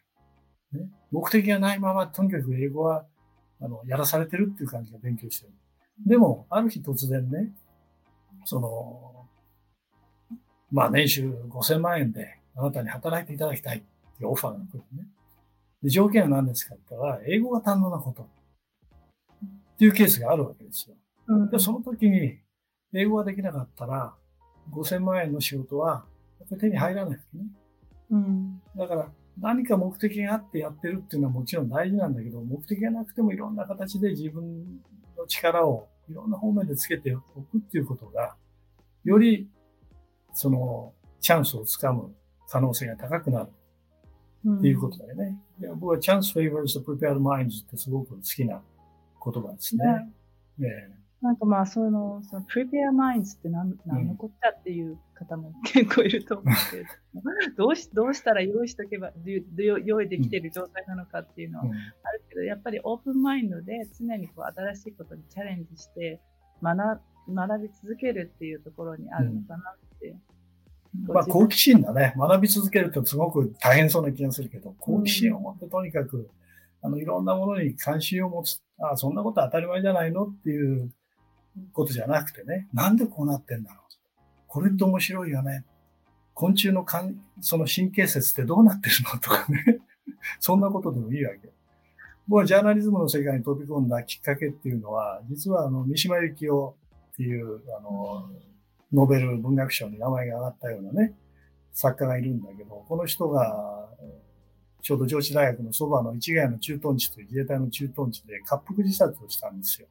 [0.73, 3.05] ね、目的がないまま、とにかく英語は、
[3.59, 5.53] あの、やらされてるっていう感じで勉強してる。
[6.05, 7.51] でも、ある日突然ね、
[8.45, 9.25] その、
[10.71, 15.07] まあ、年収5000万円であなたに働いていただきたいっていうオファーが来るね。
[15.83, 18.23] で条件は何ですかって言ったら、英語が堪能なこと。
[18.23, 20.95] っていうケースがあるわけですよ。
[21.51, 22.39] で、その時に、
[22.93, 24.13] 英語ができなかったら、
[24.71, 26.05] 5000万円の仕事は、
[26.59, 27.45] 手に入らないわけね。
[28.11, 34.81] うん、だから、何か目的があってやってるっていうのはもちろん大事なんだけど、目的がなくてもいろんな形で自分
[35.17, 38.35] の力をいろんな方面でつけておくっていうことが、
[39.03, 39.49] より、
[40.33, 42.15] その、チャンスをつかむ
[42.49, 43.49] 可能性が高くなる。
[44.47, 45.37] っていうことだよね。
[45.61, 48.61] うん、僕は chance favors the prepared minds ってすごく好きな
[49.23, 49.85] 言葉ですね。
[50.59, 50.69] ね
[51.21, 57.23] なんかまあ、その、その、プレペアマインズって何、何のこっちゃっていう方も結構いると思うけれども、
[57.57, 66.21] どうし、どうしたら用意しとけば、用意できている状態なのかっていうのはあるけど、やっぱりオープンマインドで常にこう新しいことにチャレンジして
[66.61, 70.09] 学、学び続けるっていうところにあるのかなって。
[70.09, 70.21] うん、
[71.07, 72.13] まあ、好奇心だね。
[72.17, 76.29] 学び続けるとすごく大変そうな気がするけど、好奇心を持ってとにかく、
[76.81, 78.61] あの、いろんなものに関心を持つ。
[78.77, 80.91] あそんなこと当たり前じゃないのっていう
[81.71, 83.85] ことじゃなくてね、なんでこうなってんだろう。
[84.47, 85.63] これって面白いよね。
[86.33, 89.79] 昆虫のかんその神経節ってどうなってるのとかね。
[90.39, 91.49] そんなことでもいいわけ。
[92.27, 96.75] 僕はジャーナリズムの世界に飛び込んだきっかけっていうのは、実はあの、三島由紀夫
[97.13, 98.29] っていう、あの、
[98.95, 101.13] ノーベル文学賞に名前が挙がったようなね、
[101.73, 103.89] 作家がいるんだけど、この人が、
[104.81, 109.87] ちょうど上智大学のそばの市ヶ谷の駐屯地という自衛隊の駐屯地で滑腹自殺をしたんですよ。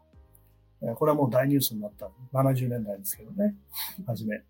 [0.97, 3.57] これはもう大ニュースになった70年代ですけどね、
[4.07, 4.43] はじめ。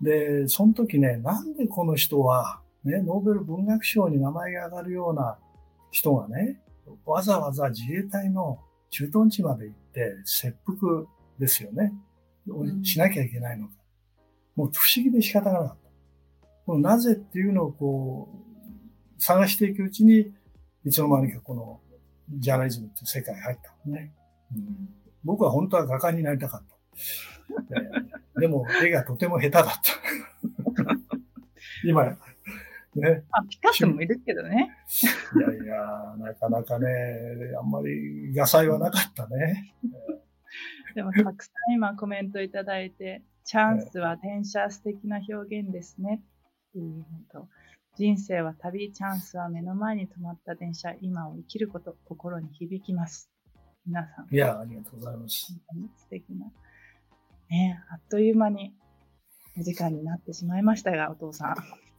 [0.00, 5.38] で、その時ね、なんでこの人は、ね、ノーベル文学賞に名前が上がるような
[5.90, 6.60] 人がね、
[7.04, 11.04] わざわざ自衛隊の駐屯地まで行って切腹
[11.38, 11.92] ですよね。
[12.82, 13.74] しなきゃいけないのか。
[14.56, 16.48] もう不思議で仕方がなかった。
[16.66, 18.28] このなぜっていうのをこ
[19.18, 20.32] う、探していくうちに、
[20.84, 21.80] いつの間にかこの
[22.30, 24.12] ジャーナリズムって世界に入ったのね、
[24.54, 24.88] うん。
[25.24, 26.62] 僕は本当は画家になりたかっ
[28.34, 28.40] た。
[28.40, 29.80] でも絵がとても下手だった。
[31.84, 33.24] 今、ね。
[33.30, 34.70] あ、ピカソもいるけどね。
[35.36, 36.88] いやいや、なかなかね、
[37.58, 39.74] あんまり野菜はなかったね。
[40.98, 46.24] でもたくさん今コメントいただいて、チャンスは電車素敵な表現ですね。
[46.70, 47.48] っていうのと、
[47.96, 53.30] 人生は旅、チャンスは目の前に止まった電車、今を生きること、心に響きます。
[53.86, 54.34] 皆さん。
[54.34, 55.46] いや、ありがとうございます。
[55.46, 56.46] 素敵な。
[57.48, 58.74] ねあっという間に
[59.56, 61.54] お時間になってしまいましたが、お父さん。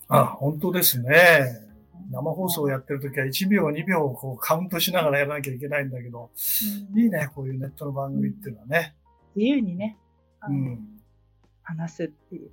[0.10, 1.69] あ、本当ですね。
[2.12, 6.32] 生放送をやってるときは1秒、2秒こうカウントしながらやらなきゃいけないんだけど、
[6.94, 8.96] うん、いいね、こういうネットの番組っていうのはね。
[9.36, 9.98] 自由にね、
[10.48, 11.00] うん、
[11.64, 12.52] 話すっていう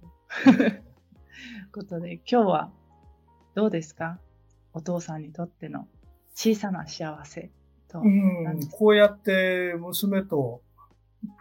[1.72, 2.72] ことで、今日は
[3.54, 4.18] どうですか？
[4.72, 5.88] お父さんにとっての
[6.34, 7.50] 小さな幸せ
[7.88, 8.00] と。
[8.00, 10.60] うん、こうやって娘と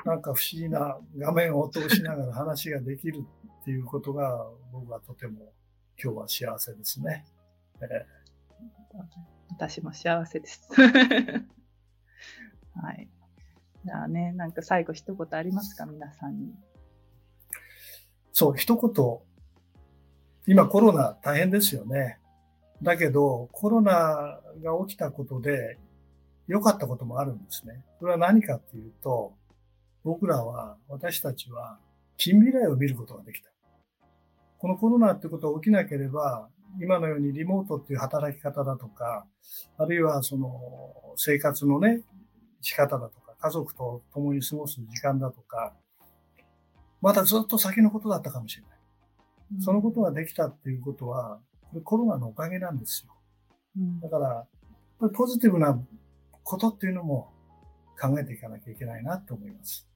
[0.05, 3.25] なんか不思議な画面を通しながら話ができる
[3.61, 5.51] っていうことが僕はとても
[6.01, 7.25] 今日は幸せですね。
[9.49, 10.67] 私も幸せです。
[10.73, 10.81] は
[12.93, 13.09] い。
[13.85, 15.85] じゃあね、なんか最後一言ありますか？
[15.85, 16.53] 皆さんに。
[18.33, 19.19] そう、一言
[20.47, 22.19] 今コロナ大変ですよね。
[22.83, 25.79] だけど、コロナが起きたことで
[26.47, 27.83] 良かったこともあるんですね。
[27.99, 29.33] それは何かっていうと、
[30.03, 31.79] 僕らは、私たちは
[32.17, 33.49] 近未来を見ることができた。
[34.57, 36.49] このコロナってことが起きなければ、
[36.81, 39.25] 今のようにリモートっていう働き方だとか、
[39.77, 42.01] あるいはその生活のね、
[42.61, 45.73] 仕方だとか、家族と共に過ごす時間だとか、
[47.01, 49.61] まだずっと先のことだったかもしれない。
[49.61, 53.13] そのことができたっていうことは、これコロナのおかげなんですよ。
[54.01, 54.47] だから、
[55.09, 55.79] ポジティブな
[56.43, 57.31] ことっていうのも
[57.99, 59.87] 考えていかなきゃいけないなと思います。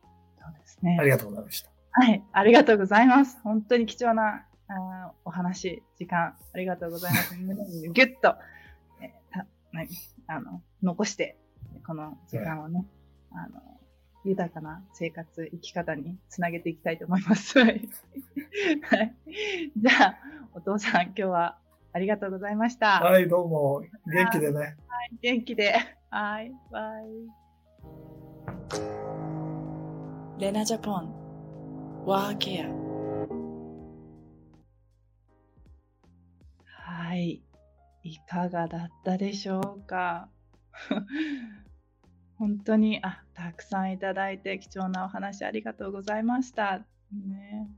[0.00, 0.06] そ
[0.48, 0.96] うですね。
[0.98, 1.70] ありがとうございました。
[1.92, 3.38] はい、ありがとうございます。
[3.42, 7.36] 本当に貴重なあお話、時間、ありがとうございます。
[7.36, 8.34] 胸にギュッと、
[9.00, 9.46] えた
[10.26, 11.38] あの残して、
[11.86, 12.86] この時間をね、
[13.30, 13.62] はい、あの
[14.24, 17.58] 豊かな生活、生き方につなげていきたいと思います。
[17.64, 17.88] はい。
[19.76, 20.18] じゃあ、
[20.52, 21.58] お父さん、今日は
[21.92, 23.00] ありがとうございました。
[23.00, 23.82] はい、どうも。
[24.06, 24.58] 元気でね。
[24.58, 24.76] はい、
[25.22, 25.74] 元気で。
[26.10, 27.38] はい、バイ。
[30.40, 32.87] レナジャポン、ワーケア。
[38.08, 40.28] いかがだったでしょうか？
[42.38, 46.84] 本当にあたくさんいただいて貴重なお話ありがとうございました。
[47.12, 47.68] ね、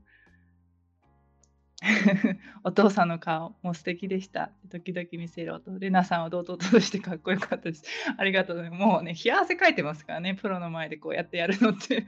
[2.63, 4.51] お父さんの顔も素敵でした。
[4.69, 5.77] 時々見せる音。
[5.79, 7.83] レナさんは堂々としてかっこよかったです。
[8.17, 8.69] ありがとう、ね。
[8.69, 12.05] もうね、冷や汗かいてますからね、プロの前でこうやってやるのって、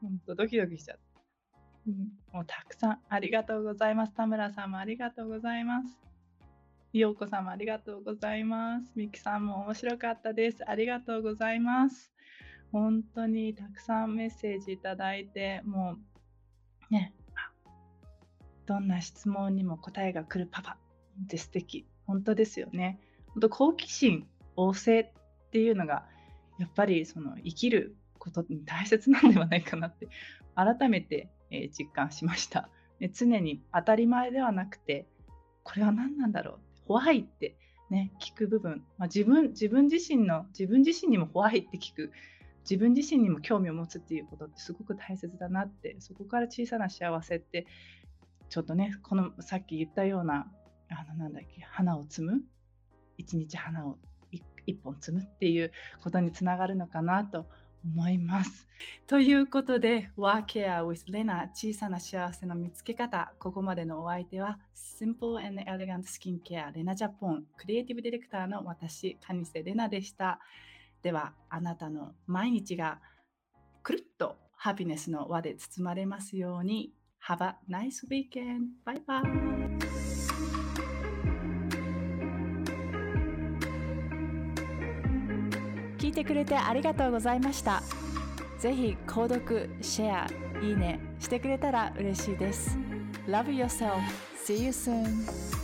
[0.00, 1.20] 本当ドキドキしちゃった。
[1.86, 1.94] うん、
[2.32, 4.14] もうたくさんありがとうございます。
[4.14, 6.09] 田村さんもありがとうございます。
[6.92, 8.90] ようこさんもありがとうございます。
[8.96, 10.68] みきさんも面白かったです。
[10.68, 12.12] ありがとうございます。
[12.72, 15.98] 本当にたくさんメッセージいただいて、も
[16.90, 17.14] うね、
[18.66, 20.78] どんな質問にも答えが来るパパ
[21.22, 21.86] って素敵。
[22.06, 22.98] 本当ですよね。
[23.28, 24.26] 本当好奇心
[24.56, 25.12] 旺盛っ
[25.52, 26.04] ていうのが
[26.58, 30.08] やっぱりその生きることに大切なんではないかなって
[30.56, 31.30] 改めて、
[31.70, 32.68] 実感しました、
[33.12, 35.06] 常に当たり前ではなくて
[35.62, 36.58] これは何なんだろう
[36.90, 37.54] 怖いって
[37.88, 42.10] ね、聞く部分、まあ、自分自分自身の自分自身にも怖いって聞く。
[42.68, 47.66] 自分自身にも興味を持つっていうことってすごく大切だなってそこから小さな幸せって
[48.48, 50.46] ちょっとねこのさっき言ったような
[50.90, 52.42] あのなんだっけ花を摘む？
[53.16, 53.96] 一日花を
[54.66, 55.70] 一本摘むっていう
[56.02, 57.46] ことにつながるのかなと
[57.84, 58.66] 思います。
[59.06, 63.32] ということで、Work Care with Lena 小さな幸せの見つけ方。
[63.38, 70.40] ここまでのお相手は Simple and Elegant Skin Care レナジャポンクリエイティブディレクターの私、カニセレナでした。
[71.02, 73.00] では、あなたの毎日が
[73.82, 76.92] くるっとハピネスの輪で包まれますように。
[77.26, 78.68] Have a nice weekend!
[78.84, 79.89] バイバイ
[86.20, 87.82] 聞いてくれてありがとうございました。
[88.58, 90.26] ぜひ購読、シェア、
[90.62, 92.76] いいねしてくれたら嬉しいです。
[93.26, 94.00] Love yourself.
[94.46, 95.59] See you soon.